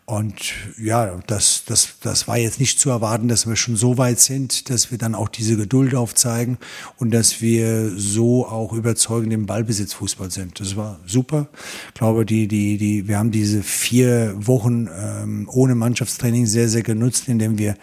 Und 0.05 0.53
ja, 0.77 1.17
das, 1.27 1.63
das, 1.65 1.95
das 2.01 2.27
war 2.27 2.37
jetzt 2.37 2.59
nicht 2.59 2.77
zu 2.77 2.89
erwarten, 2.89 3.29
dass 3.29 3.47
wir 3.47 3.55
schon 3.55 3.77
so 3.77 3.97
weit 3.97 4.19
sind, 4.19 4.69
dass 4.69 4.91
wir 4.91 4.97
dann 4.97 5.15
auch 5.15 5.29
diese 5.29 5.55
Geduld 5.55 5.95
aufzeigen 5.95 6.57
und 6.97 7.11
dass 7.11 7.41
wir 7.41 7.89
so 7.95 8.45
auch 8.45 8.73
überzeugend 8.73 9.31
im 9.31 9.45
Ballbesitzfußball 9.45 10.29
sind. 10.29 10.59
Das 10.59 10.75
war 10.75 10.99
super. 11.05 11.47
Ich 11.87 11.93
glaube, 11.93 12.25
die, 12.25 12.49
die, 12.49 12.77
die, 12.77 13.07
wir 13.07 13.17
haben 13.17 13.31
diese 13.31 13.63
vier 13.63 14.33
Wochen 14.35 14.89
ähm, 14.93 15.47
ohne 15.49 15.73
Mannschaftstraining 15.73 16.47
sehr, 16.47 16.67
sehr 16.67 16.83
genutzt, 16.83 17.29
indem 17.29 17.57
wir 17.57 17.75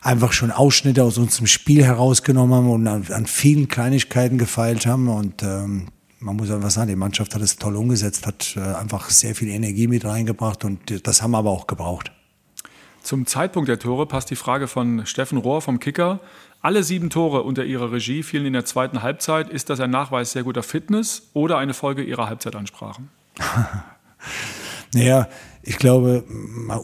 einfach 0.00 0.32
schon 0.32 0.50
Ausschnitte 0.50 1.04
aus 1.04 1.18
unserem 1.18 1.46
Spiel 1.46 1.84
herausgenommen 1.84 2.54
haben 2.54 2.70
und 2.70 2.86
an, 2.86 3.06
an 3.10 3.26
vielen 3.26 3.68
Kleinigkeiten 3.68 4.38
gefeilt 4.38 4.86
haben. 4.86 5.08
Und 5.08 5.42
ähm, 5.42 5.88
man 6.18 6.36
muss 6.36 6.50
einfach 6.50 6.70
sagen, 6.70 6.88
die 6.88 6.96
Mannschaft 6.96 7.34
hat 7.34 7.42
es 7.42 7.56
toll 7.56 7.76
umgesetzt, 7.76 8.26
hat 8.26 8.54
äh, 8.56 8.60
einfach 8.60 9.10
sehr 9.10 9.34
viel 9.34 9.48
Energie 9.48 9.86
mit 9.86 10.04
reingebracht 10.04 10.64
und 10.64 11.06
das 11.06 11.22
haben 11.22 11.32
wir 11.32 11.38
aber 11.38 11.50
auch 11.50 11.66
gebraucht. 11.66 12.12
Zum 13.02 13.26
Zeitpunkt 13.26 13.68
der 13.68 13.78
Tore 13.78 14.06
passt 14.06 14.30
die 14.30 14.36
Frage 14.36 14.66
von 14.66 15.06
Steffen 15.06 15.38
Rohr 15.38 15.62
vom 15.62 15.78
Kicker. 15.78 16.18
Alle 16.60 16.82
sieben 16.82 17.10
Tore 17.10 17.44
unter 17.44 17.64
ihrer 17.64 17.92
Regie 17.92 18.24
fielen 18.24 18.46
in 18.46 18.52
der 18.52 18.64
zweiten 18.64 19.02
Halbzeit. 19.02 19.48
Ist 19.48 19.70
das 19.70 19.78
ein 19.78 19.90
Nachweis 19.90 20.32
sehr 20.32 20.42
guter 20.42 20.64
Fitness 20.64 21.30
oder 21.32 21.58
eine 21.58 21.74
Folge 21.74 22.02
ihrer 22.02 22.28
Halbzeitansprachen? 22.28 23.10
naja, 24.94 25.28
ich 25.68 25.78
glaube, 25.78 26.22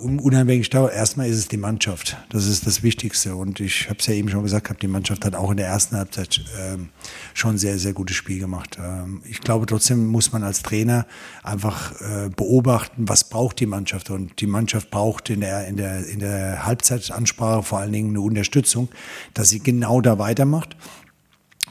unabhängig 0.01 0.69
davon, 0.69 0.91
erstmal 0.91 1.29
ist 1.29 1.39
es 1.39 1.47
die 1.47 1.57
Mannschaft. 1.57 2.17
Das 2.31 2.47
ist 2.47 2.67
das 2.67 2.83
Wichtigste. 2.83 3.37
Und 3.37 3.61
ich 3.61 3.89
habe 3.89 4.01
es 4.01 4.07
ja 4.09 4.15
eben 4.15 4.29
schon 4.29 4.43
gesagt, 4.43 4.83
die 4.83 4.89
Mannschaft 4.89 5.25
hat 5.25 5.37
auch 5.37 5.53
in 5.53 5.57
der 5.57 5.69
ersten 5.69 5.97
Halbzeit 5.97 6.45
ähm, 6.61 6.89
schon 7.33 7.59
sehr, 7.59 7.79
sehr 7.79 7.93
gutes 7.93 8.17
Spiel 8.17 8.41
gemacht. 8.41 8.79
Ähm, 8.83 9.23
ich 9.25 9.41
glaube, 9.41 9.67
trotzdem 9.67 10.07
muss 10.09 10.33
man 10.33 10.43
als 10.43 10.63
Trainer 10.63 11.07
einfach 11.45 11.93
äh, 12.01 12.29
beobachten, 12.35 13.09
was 13.09 13.29
braucht 13.29 13.61
die 13.61 13.67
Mannschaft. 13.67 14.11
Und 14.11 14.41
die 14.41 14.49
Mannschaft 14.49 14.91
braucht 14.91 15.31
in 15.31 15.43
der, 15.43 15.69
in 15.69 15.77
der, 15.77 16.05
in 16.05 16.19
der 16.19 16.67
Halbzeitansprache 16.67 17.63
vor 17.63 17.79
allen 17.79 17.93
Dingen 17.93 18.11
eine 18.11 18.21
Unterstützung, 18.21 18.89
dass 19.33 19.49
sie 19.49 19.61
genau 19.61 20.01
da 20.01 20.19
weitermacht. 20.19 20.77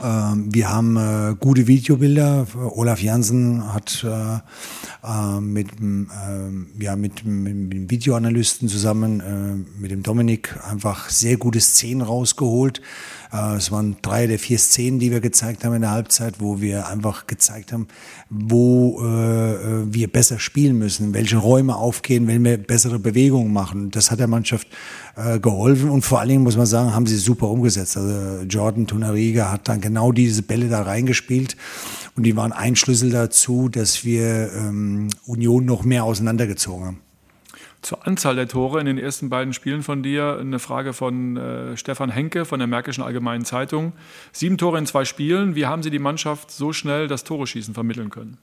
Ähm, 0.04 0.50
wir 0.52 0.70
haben 0.70 0.98
äh, 0.98 1.36
gute 1.40 1.68
Videobilder. 1.68 2.48
Olaf 2.76 3.02
Jansen 3.02 3.74
hat 3.74 4.04
äh, 4.04 4.40
äh, 5.08 5.40
mit, 5.40 5.68
äh, 5.74 6.84
ja, 6.84 6.96
mit, 6.96 7.26
mit, 7.26 7.74
dem 7.74 7.90
Videoanalysten 7.90 8.68
zusammen, 8.68 9.20
äh, 9.20 9.80
mit 9.82 9.92
dem 9.92 10.04
Dominik, 10.04 10.58
einfach 10.70 11.10
sehr 11.10 11.38
gute 11.38 11.60
Szenen 11.60 12.02
rausgeholt. 12.02 12.82
Äh, 13.32 13.56
es 13.56 13.72
waren 13.72 13.96
drei 14.02 14.28
der 14.28 14.40
vier 14.40 14.60
Szenen, 14.60 15.00
die 15.00 15.12
wir 15.12 15.22
gezeigt 15.22 15.64
haben 15.64 15.74
in 15.74 15.82
der 15.82 15.92
Halbzeit, 15.92 16.36
wo 16.40 16.62
wir 16.62 16.88
einfach 16.88 17.28
gezeigt 17.28 17.72
haben, 17.72 17.88
wo 18.30 19.00
äh, 19.02 19.94
wir 19.94 20.12
besser 20.12 20.40
spielen 20.40 20.78
müssen, 20.78 21.14
welche 21.14 21.38
Räume 21.38 21.76
aufgehen, 21.76 22.28
wenn 22.28 22.44
wir 22.44 22.58
bessere 22.58 23.00
Bewegungen 23.00 23.54
machen. 23.54 23.92
Das 23.92 24.12
hat 24.12 24.20
der 24.20 24.28
Mannschaft 24.28 24.68
äh, 25.16 25.40
geholfen 25.40 25.90
und 25.90 26.04
vor 26.04 26.20
allen 26.20 26.30
Dingen 26.30 26.44
muss 26.44 26.58
man 26.58 26.66
sagen, 26.66 26.94
haben 26.94 27.08
sie 27.08 27.18
super 27.18 27.50
umgesetzt. 27.50 27.98
Also 27.98 28.44
Jordan 28.44 28.88
Tunariga 28.88 29.52
hat 29.52 29.68
dann 29.68 29.82
genau 29.82 30.12
diese 30.12 30.42
Bälle 30.42 30.70
da 30.70 30.82
reingespielt 30.82 31.56
und 32.16 32.24
die 32.24 32.36
waren 32.36 32.52
ein 32.52 32.76
Schlüssel 32.76 33.10
dazu, 33.10 33.70
dass 33.70 34.04
wir 34.04 34.52
ähm, 34.54 35.10
Union 35.26 35.66
noch 35.66 35.84
mehr 35.84 36.04
auseinandergezogen 36.04 36.86
haben. 36.86 37.11
Zur 37.82 38.06
Anzahl 38.06 38.36
der 38.36 38.48
Tore 38.48 38.80
in 38.80 38.86
den 38.86 39.00
ersten 39.00 39.30
beiden 39.30 39.54
Spielen 39.54 39.82
von 39.82 40.04
dir 40.04 40.38
eine 40.40 40.60
Frage 40.60 40.94
von 40.94 41.36
äh, 41.36 41.76
Stefan 41.78 42.12
Henke 42.12 42.46
von 42.46 42.60
der 42.60 42.68
Märkischen 42.68 43.04
Allgemeinen 43.04 43.44
Zeitung. 43.44 43.94
Sieben 44.32 44.58
Tore 44.58 44.78
in 44.78 44.86
zwei 44.86 45.04
Spielen. 45.04 45.56
Wie 45.56 45.66
haben 45.66 45.82
Sie 45.82 45.90
die 45.90 46.00
Mannschaft 46.00 46.52
so 46.52 46.74
schnell 46.74 47.08
das 47.08 47.24
Tore-Schießen 47.24 47.74
vermitteln 47.74 48.12
können? 48.12 48.38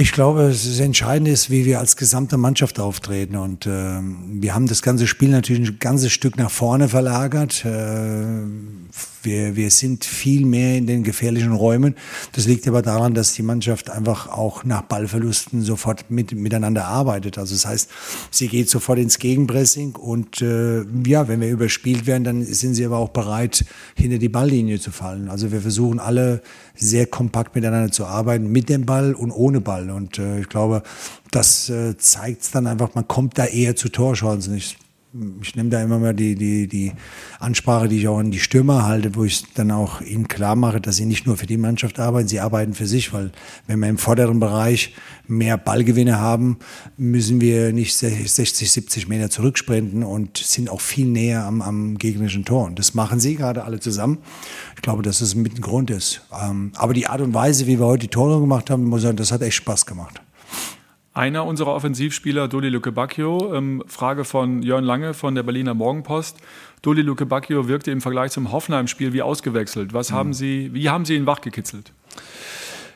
Ich 0.00 0.12
glaube, 0.12 0.46
das 0.46 0.78
Entscheidende 0.78 1.32
ist, 1.32 1.50
wie 1.50 1.64
wir 1.64 1.80
als 1.80 1.96
gesamte 1.96 2.36
Mannschaft 2.36 2.78
auftreten. 2.78 3.34
Und 3.34 3.66
äh, 3.66 3.98
wir 4.00 4.54
haben 4.54 4.68
das 4.68 4.80
ganze 4.80 5.08
Spiel 5.08 5.28
natürlich 5.28 5.70
ein 5.70 5.78
ganzes 5.80 6.12
Stück 6.12 6.38
nach 6.38 6.52
vorne 6.52 6.88
verlagert. 6.88 7.64
Äh, 7.64 8.44
wir, 9.22 9.56
wir 9.56 9.70
sind 9.70 10.04
viel 10.04 10.46
mehr 10.46 10.76
in 10.76 10.86
den 10.86 11.02
gefährlichen 11.02 11.52
Räumen. 11.52 11.96
Das 12.32 12.46
liegt 12.46 12.68
aber 12.68 12.82
daran, 12.82 13.14
dass 13.14 13.34
die 13.34 13.42
Mannschaft 13.42 13.90
einfach 13.90 14.28
auch 14.28 14.64
nach 14.64 14.82
Ballverlusten 14.82 15.62
sofort 15.62 16.10
mit, 16.10 16.32
miteinander 16.32 16.84
arbeitet. 16.84 17.36
Also 17.36 17.54
das 17.54 17.66
heißt, 17.66 17.90
sie 18.30 18.48
geht 18.48 18.70
sofort 18.70 18.98
ins 18.98 19.18
Gegenpressing 19.18 19.96
und 19.96 20.40
äh, 20.40 20.84
ja, 21.06 21.26
wenn 21.28 21.40
wir 21.40 21.50
überspielt 21.50 22.06
werden, 22.06 22.24
dann 22.24 22.44
sind 22.44 22.74
sie 22.74 22.86
aber 22.86 22.98
auch 22.98 23.10
bereit, 23.10 23.64
hinter 23.96 24.18
die 24.18 24.28
Balllinie 24.28 24.78
zu 24.78 24.92
fallen. 24.92 25.28
Also 25.28 25.50
wir 25.50 25.60
versuchen 25.60 25.98
alle 25.98 26.40
sehr 26.74 27.06
kompakt 27.06 27.54
miteinander 27.56 27.90
zu 27.90 28.06
arbeiten, 28.06 28.50
mit 28.50 28.68
dem 28.68 28.86
Ball 28.86 29.14
und 29.14 29.32
ohne 29.32 29.60
Ball. 29.60 29.87
Und 29.90 30.18
äh, 30.18 30.40
ich 30.40 30.48
glaube, 30.48 30.82
das 31.30 31.68
äh, 31.68 31.96
zeigt 31.96 32.54
dann 32.54 32.66
einfach, 32.66 32.94
man 32.94 33.06
kommt 33.06 33.38
da 33.38 33.44
eher 33.46 33.76
zu 33.76 33.88
Torchancen. 33.88 34.56
Ich 34.56 34.78
ich 35.40 35.56
nehme 35.56 35.70
da 35.70 35.82
immer 35.82 35.98
mal 35.98 36.14
die, 36.14 36.34
die, 36.34 36.68
die 36.68 36.92
Ansprache, 37.40 37.88
die 37.88 37.98
ich 37.98 38.08
auch 38.08 38.18
an 38.18 38.30
die 38.30 38.40
Stürmer 38.40 38.84
halte, 38.84 39.14
wo 39.14 39.24
ich 39.24 39.42
dann 39.54 39.70
auch 39.70 40.02
ihnen 40.02 40.28
klar 40.28 40.54
mache, 40.54 40.82
dass 40.82 40.96
sie 40.96 41.06
nicht 41.06 41.26
nur 41.26 41.38
für 41.38 41.46
die 41.46 41.56
Mannschaft 41.56 41.98
arbeiten, 41.98 42.28
sie 42.28 42.40
arbeiten 42.40 42.74
für 42.74 42.86
sich, 42.86 43.12
weil 43.14 43.32
wenn 43.66 43.80
wir 43.80 43.88
im 43.88 43.96
vorderen 43.96 44.38
Bereich 44.38 44.94
mehr 45.26 45.56
Ballgewinne 45.56 46.20
haben, 46.20 46.58
müssen 46.98 47.40
wir 47.40 47.72
nicht 47.72 47.96
60, 47.96 48.70
70 48.70 49.08
Meter 49.08 49.30
zurücksprinten 49.30 50.02
und 50.02 50.36
sind 50.36 50.68
auch 50.68 50.82
viel 50.82 51.06
näher 51.06 51.44
am, 51.44 51.62
am 51.62 51.96
gegnerischen 51.96 52.44
Tor. 52.44 52.66
Und 52.66 52.78
das 52.78 52.92
machen 52.92 53.18
sie 53.18 53.36
gerade 53.36 53.64
alle 53.64 53.80
zusammen. 53.80 54.18
Ich 54.76 54.82
glaube, 54.82 55.02
dass 55.02 55.20
das 55.20 55.34
mit 55.34 55.56
ein 55.56 55.62
Grund 55.62 55.90
ist. 55.90 56.20
Ähm, 56.38 56.72
aber 56.74 56.92
die 56.92 57.06
Art 57.06 57.22
und 57.22 57.32
Weise, 57.32 57.66
wie 57.66 57.78
wir 57.78 57.86
heute 57.86 58.06
die 58.06 58.08
Tore 58.08 58.40
gemacht 58.40 58.68
haben, 58.68 58.84
muss 58.84 59.02
sagen, 59.02 59.16
das 59.16 59.32
hat 59.32 59.40
echt 59.40 59.56
Spaß 59.56 59.86
gemacht. 59.86 60.20
Einer 61.18 61.44
unserer 61.46 61.74
Offensivspieler, 61.74 62.46
Doli 62.46 62.68
Luke 62.68 62.92
Bacchio, 62.92 63.52
ähm, 63.52 63.82
Frage 63.88 64.24
von 64.24 64.62
Jörn 64.62 64.84
Lange 64.84 65.14
von 65.14 65.34
der 65.34 65.42
Berliner 65.42 65.74
Morgenpost. 65.74 66.38
Doli 66.80 67.02
Luke 67.02 67.26
Bacchio 67.26 67.66
wirkte 67.66 67.90
im 67.90 68.00
Vergleich 68.00 68.30
zum 68.30 68.52
Hoffenheim-Spiel 68.52 69.12
wie 69.12 69.22
ausgewechselt. 69.22 69.92
Was 69.92 70.12
mhm. 70.12 70.14
haben 70.14 70.32
Sie, 70.32 70.72
wie 70.74 70.90
haben 70.90 71.04
Sie 71.04 71.16
ihn 71.16 71.26
wachgekitzelt? 71.26 71.90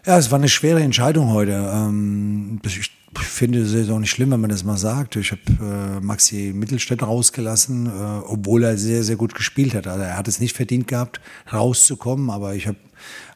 Ja, 0.05 0.19
es 0.19 0.33
war 0.33 0.39
eine 0.41 0.49
schwere 0.49 0.83
Entscheidung 0.83 1.31
heute. 1.31 1.53
Ähm, 1.53 2.61
ich 2.67 2.91
finde 3.21 3.61
es 3.61 3.89
auch 3.89 4.01
nicht 4.01 4.11
schlimm, 4.11 4.33
wenn 4.33 4.41
man 4.41 4.51
das 4.51 4.65
mal 4.65 4.77
sagt. 4.77 5.15
Ich 5.15 5.31
habe 5.31 5.41
äh, 5.61 6.05
Maxi 6.05 6.53
Mittelstädt 6.53 7.05
rausgelassen, 7.05 7.87
äh, 7.87 7.91
obwohl 8.27 8.65
er 8.65 8.77
sehr, 8.79 9.05
sehr 9.05 9.15
gut 9.15 9.33
gespielt 9.37 9.75
hat. 9.75 9.87
Also 9.87 10.03
er 10.03 10.17
hat 10.17 10.27
es 10.27 10.41
nicht 10.41 10.57
verdient 10.57 10.89
gehabt, 10.89 11.21
rauszukommen, 11.53 12.31
aber 12.31 12.57
ich 12.57 12.67
habe 12.67 12.79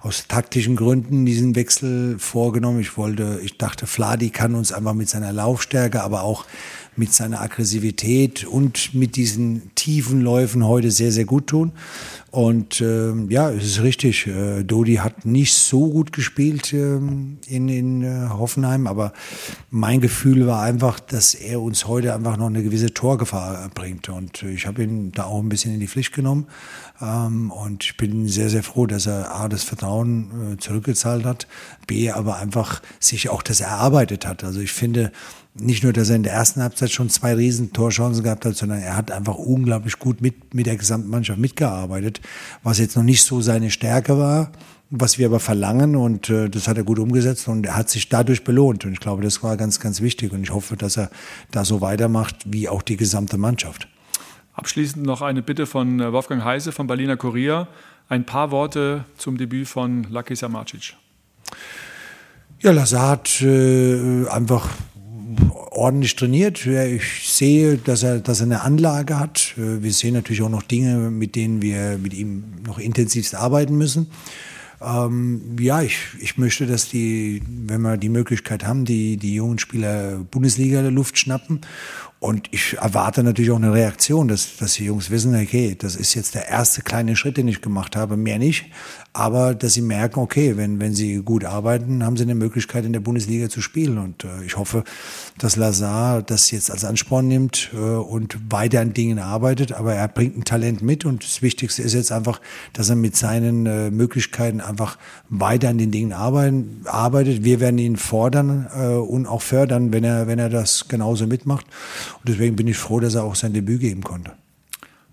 aus 0.01 0.27
taktischen 0.27 0.75
Gründen 0.75 1.25
diesen 1.25 1.55
Wechsel 1.55 2.19
vorgenommen. 2.19 2.81
Ich 2.81 2.97
wollte, 2.97 3.41
ich 3.45 3.59
dachte, 3.59 3.87
Fladi 3.87 4.31
kann 4.31 4.57
uns 4.57 4.73
einfach 4.73 4.95
mit 4.95 5.09
seiner 5.09 5.33
Laufstärke, 5.33 6.03
aber 6.03 6.23
auch 6.23 6.47
mit 6.97 7.13
seiner 7.13 7.43
Aggressivität 7.43 8.45
und 8.45 8.95
mit 8.95 9.17
diesen 9.17 9.75
tiefen 9.75 10.21
Läufen 10.21 10.67
heute 10.67 10.91
sehr, 10.91 11.13
sehr 11.13 11.27
gut 11.27 11.47
tun. 11.49 11.73
Und 12.31 12.81
äh, 12.81 13.15
ja, 13.29 13.51
es 13.51 13.65
ist 13.65 13.83
richtig. 13.83 14.27
Äh, 14.27 14.65
Dodi 14.65 14.97
hat 14.97 15.25
nicht 15.25 15.55
so 15.55 15.89
gut 15.89 16.13
gespielt 16.13 16.73
äh, 16.73 16.97
in, 16.97 17.39
in 17.47 18.03
äh, 18.03 18.29
Hoffenheim, 18.29 18.87
aber 18.87 19.13
mein 19.71 20.01
Gefühl 20.01 20.47
war 20.47 20.63
einfach, 20.63 21.01
dass 21.01 21.35
er 21.35 21.63
uns 21.63 21.87
heute 21.87 22.15
einfach 22.15 22.37
noch 22.37 22.47
eine 22.47 22.63
gewisse 22.63 22.93
Torgefahr 22.93 23.71
bringt. 23.75 24.09
Und 24.09 24.43
ich 24.43 24.67
habe 24.67 24.83
ihn 24.83 25.13
da 25.13 25.25
auch 25.25 25.41
ein 25.41 25.49
bisschen 25.49 25.73
in 25.73 25.81
die 25.81 25.89
Pflicht 25.89 26.13
genommen. 26.13 26.47
Ähm, 27.01 27.51
und 27.51 27.85
ich 27.85 27.97
bin 27.97 28.27
sehr, 28.29 28.51
sehr 28.51 28.63
froh, 28.63 28.87
dass 28.87 29.07
er 29.07 29.35
A, 29.35 29.49
das 29.49 29.63
Vertrauen 29.63 30.55
äh, 30.55 30.57
zurückgezahlt 30.57 31.25
hat, 31.25 31.47
B, 31.87 32.11
aber 32.11 32.37
einfach 32.37 32.83
sich 33.01 33.29
auch 33.29 33.43
das 33.43 33.61
erarbeitet 33.61 34.27
hat. 34.27 34.45
Also 34.45 34.61
ich 34.61 34.73
finde, 34.73 35.13
nicht 35.59 35.83
nur, 35.83 35.93
dass 35.93 36.11
er 36.11 36.17
in 36.17 36.23
der 36.23 36.35
ersten 36.35 36.63
Halbzeit 36.63 36.91
schon 36.91 37.09
zwei 37.09 37.35
riesen 37.35 37.73
Torchancen 37.73 38.23
gehabt 38.23 38.45
hat, 38.45 38.57
sondern 38.57 38.81
er 38.81 38.97
hat 38.97 39.11
einfach 39.11 39.37
unglaublich 39.37 39.99
gut 39.99 40.21
mit, 40.21 40.55
mit 40.55 40.67
der 40.67 40.77
gesamten 40.77 41.09
Mannschaft 41.09 41.39
mitgearbeitet, 41.39 42.16
was 42.63 42.79
jetzt 42.79 42.97
noch 42.97 43.03
nicht 43.03 43.23
so 43.23 43.41
seine 43.41 43.71
Stärke 43.71 44.19
war. 44.19 44.53
was 44.89 45.19
wir 45.19 45.27
aber 45.27 45.41
verlangen 45.41 45.97
und 45.97 46.31
äh, 46.31 46.49
das 46.49 46.69
hat 46.69 46.77
er 46.77 46.85
gut 46.85 47.01
umgesetzt 47.01 47.49
und 47.49 47.67
er 47.67 47.77
hat 47.77 47.91
sich 47.91 48.09
dadurch 48.09 48.45
belohnt 48.45 48.85
und 48.85 48.93
ich 48.93 49.01
glaube, 49.01 49.23
das 49.23 49.43
war 49.43 49.57
ganz, 49.57 49.81
ganz 49.81 50.01
wichtig 50.01 50.33
und 50.33 50.45
ich 50.45 50.53
hoffe, 50.53 50.77
dass 50.77 50.97
er 50.97 51.11
da 51.51 51.65
so 51.65 51.81
weitermacht 51.81 52.37
wie 52.47 52.69
auch 52.69 52.83
die 52.83 52.97
gesamte 52.97 53.37
Mannschaft. 53.37 53.89
Abschließend 54.55 55.05
noch 55.05 55.23
eine 55.23 55.43
Bitte 55.43 55.67
von 55.67 56.01
äh, 56.01 56.13
Wolfgang 56.13 56.45
Heise 56.45 56.73
vom 56.73 56.87
Berliner 56.87 57.17
Kurier. 57.17 57.69
Ein 58.09 58.25
paar 58.25 58.51
Worte 58.53 59.05
zum 59.19 59.37
Debüt 59.37 59.69
von 59.69 60.05
Laki 60.05 60.37
Samacic. 60.37 60.95
Ja, 62.61 62.71
Lazar 62.71 63.09
hat 63.11 63.43
äh, 63.43 64.27
einfach 64.29 64.71
ordentlich 65.77 66.17
trainiert. 66.17 66.67
Ich 66.67 67.29
sehe, 67.29 67.77
dass 67.77 68.03
er, 68.03 68.21
dass 68.21 68.41
er 68.41 68.47
eine 68.47 68.63
Anlage 68.63 69.19
hat. 69.19 69.55
Äh, 69.57 69.83
wir 69.83 69.93
sehen 69.93 70.15
natürlich 70.15 70.43
auch 70.43 70.49
noch 70.49 70.63
Dinge, 70.63 71.11
mit 71.11 71.37
denen 71.37 71.63
wir 71.63 71.99
mit 71.99 72.15
ihm 72.15 72.45
noch 72.67 72.79
intensivst 72.79 73.35
arbeiten 73.35 73.77
müssen. 73.77 74.09
Ähm, 74.81 75.57
ja, 75.59 75.81
ich, 75.83 75.99
ich 76.21 76.37
möchte, 76.37 76.67
dass 76.67 76.89
die, 76.89 77.43
wenn 77.49 77.81
wir 77.81 77.97
die 77.97 78.09
Möglichkeit 78.09 78.67
haben, 78.67 78.85
die, 78.85 79.17
die 79.17 79.35
jungen 79.35 79.59
Spieler 79.59 80.19
Bundesliga 80.31 80.83
der 80.83 80.91
Luft 80.91 81.19
schnappen. 81.19 81.61
Und 82.19 82.49
ich 82.51 82.77
erwarte 82.79 83.23
natürlich 83.23 83.51
auch 83.51 83.57
eine 83.57 83.73
Reaktion, 83.73 84.29
dass, 84.29 84.57
dass 84.57 84.75
die 84.75 84.85
Jungs 84.85 85.11
wissen, 85.11 85.35
okay, 85.35 85.77
das 85.79 85.97
ist 85.97 86.15
jetzt 86.15 86.35
der 86.35 86.49
erste 86.49 86.83
kleine 86.83 87.15
Schritt, 87.15 87.37
den 87.37 87.49
ich 87.49 87.61
gemacht 87.61 87.95
habe, 87.95 88.17
mehr 88.17 88.39
nicht. 88.39 88.67
Aber 89.17 89.55
dass 89.55 89.73
sie 89.73 89.81
merken, 89.81 90.21
okay, 90.21 90.59
wenn, 90.59 90.79
wenn 90.79 90.95
sie 90.95 91.23
gut 91.23 91.47
arbeiten, 91.47 92.05
haben 92.05 92.19
sie 92.19 92.25
eine 92.25 92.35
Möglichkeit, 92.35 92.85
in 92.85 92.93
der 92.93 93.01
Bundesliga 93.01 93.49
zu 93.49 93.63
spielen. 93.63 93.97
Und 93.97 94.25
äh, 94.25 94.45
ich 94.45 94.59
hoffe, 94.59 94.85
dass 95.39 95.57
Lazar 95.57 96.21
das 96.21 96.51
jetzt 96.51 96.71
als 96.71 96.85
Ansporn 96.85 97.27
nimmt 97.27 97.71
äh, 97.73 97.79
und 97.79 98.39
weiter 98.53 98.83
an 98.83 98.93
Dingen 98.93 99.19
arbeitet. 99.19 99.73
Aber 99.73 99.95
er 99.95 100.07
bringt 100.07 100.37
ein 100.37 100.45
Talent 100.45 100.83
mit 100.83 101.07
und 101.07 101.25
das 101.25 101.41
Wichtigste 101.41 101.81
ist 101.81 101.95
jetzt 101.95 102.13
einfach, 102.13 102.43
dass 102.75 102.91
er 102.91 102.97
mit 102.97 103.17
seinen 103.17 103.65
äh, 103.65 103.91
Möglichkeiten 103.91 104.61
einfach 104.61 104.99
weiter 105.31 105.71
an 105.71 105.79
den 105.79 105.93
Dingen 105.93 106.13
arbeiten, 106.13 106.83
arbeitet. 106.85 107.43
Wir 107.43 107.59
werden 107.59 107.79
ihn 107.79 107.97
fordern 107.97 108.67
äh, 108.79 108.97
und 108.97 109.27
auch 109.27 109.41
fördern, 109.41 109.95
wenn 109.95 110.05
er, 110.05 110.27
wenn 110.27 110.39
er 110.39 110.51
das 110.51 110.89
genauso 110.89 111.27
mitmacht. 111.27 111.65
Und 112.19 112.29
deswegen 112.29 112.55
bin 112.55 112.69
ich 112.69 112.77
froh, 112.77 113.01
dass 113.01 113.15
er 113.15 113.25
auch 113.25 113.35
sein 113.35 113.55
Debüt 113.55 113.81
geben 113.81 114.03
konnte. 114.03 114.33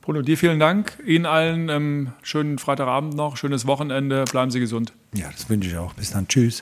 Bruno, 0.04 0.22
dir 0.22 0.38
vielen 0.38 0.60
Dank. 0.60 0.98
Ihnen 1.06 1.26
allen 1.26 1.70
ähm, 1.70 2.12
schönen 2.24 2.60
Freitagabend 2.60 3.16
noch, 3.16 3.38
schönes 3.38 3.66
Wochenende. 3.66 4.26
Bleiben 4.26 4.52
Sie 4.52 4.60
gesund. 4.60 4.92
Ja, 5.16 5.32
das 5.32 5.50
wünsche 5.50 5.70
ich 5.70 5.78
auch. 5.78 5.94
Bis 5.94 6.12
dann. 6.12 6.28
Tschüss. 6.28 6.62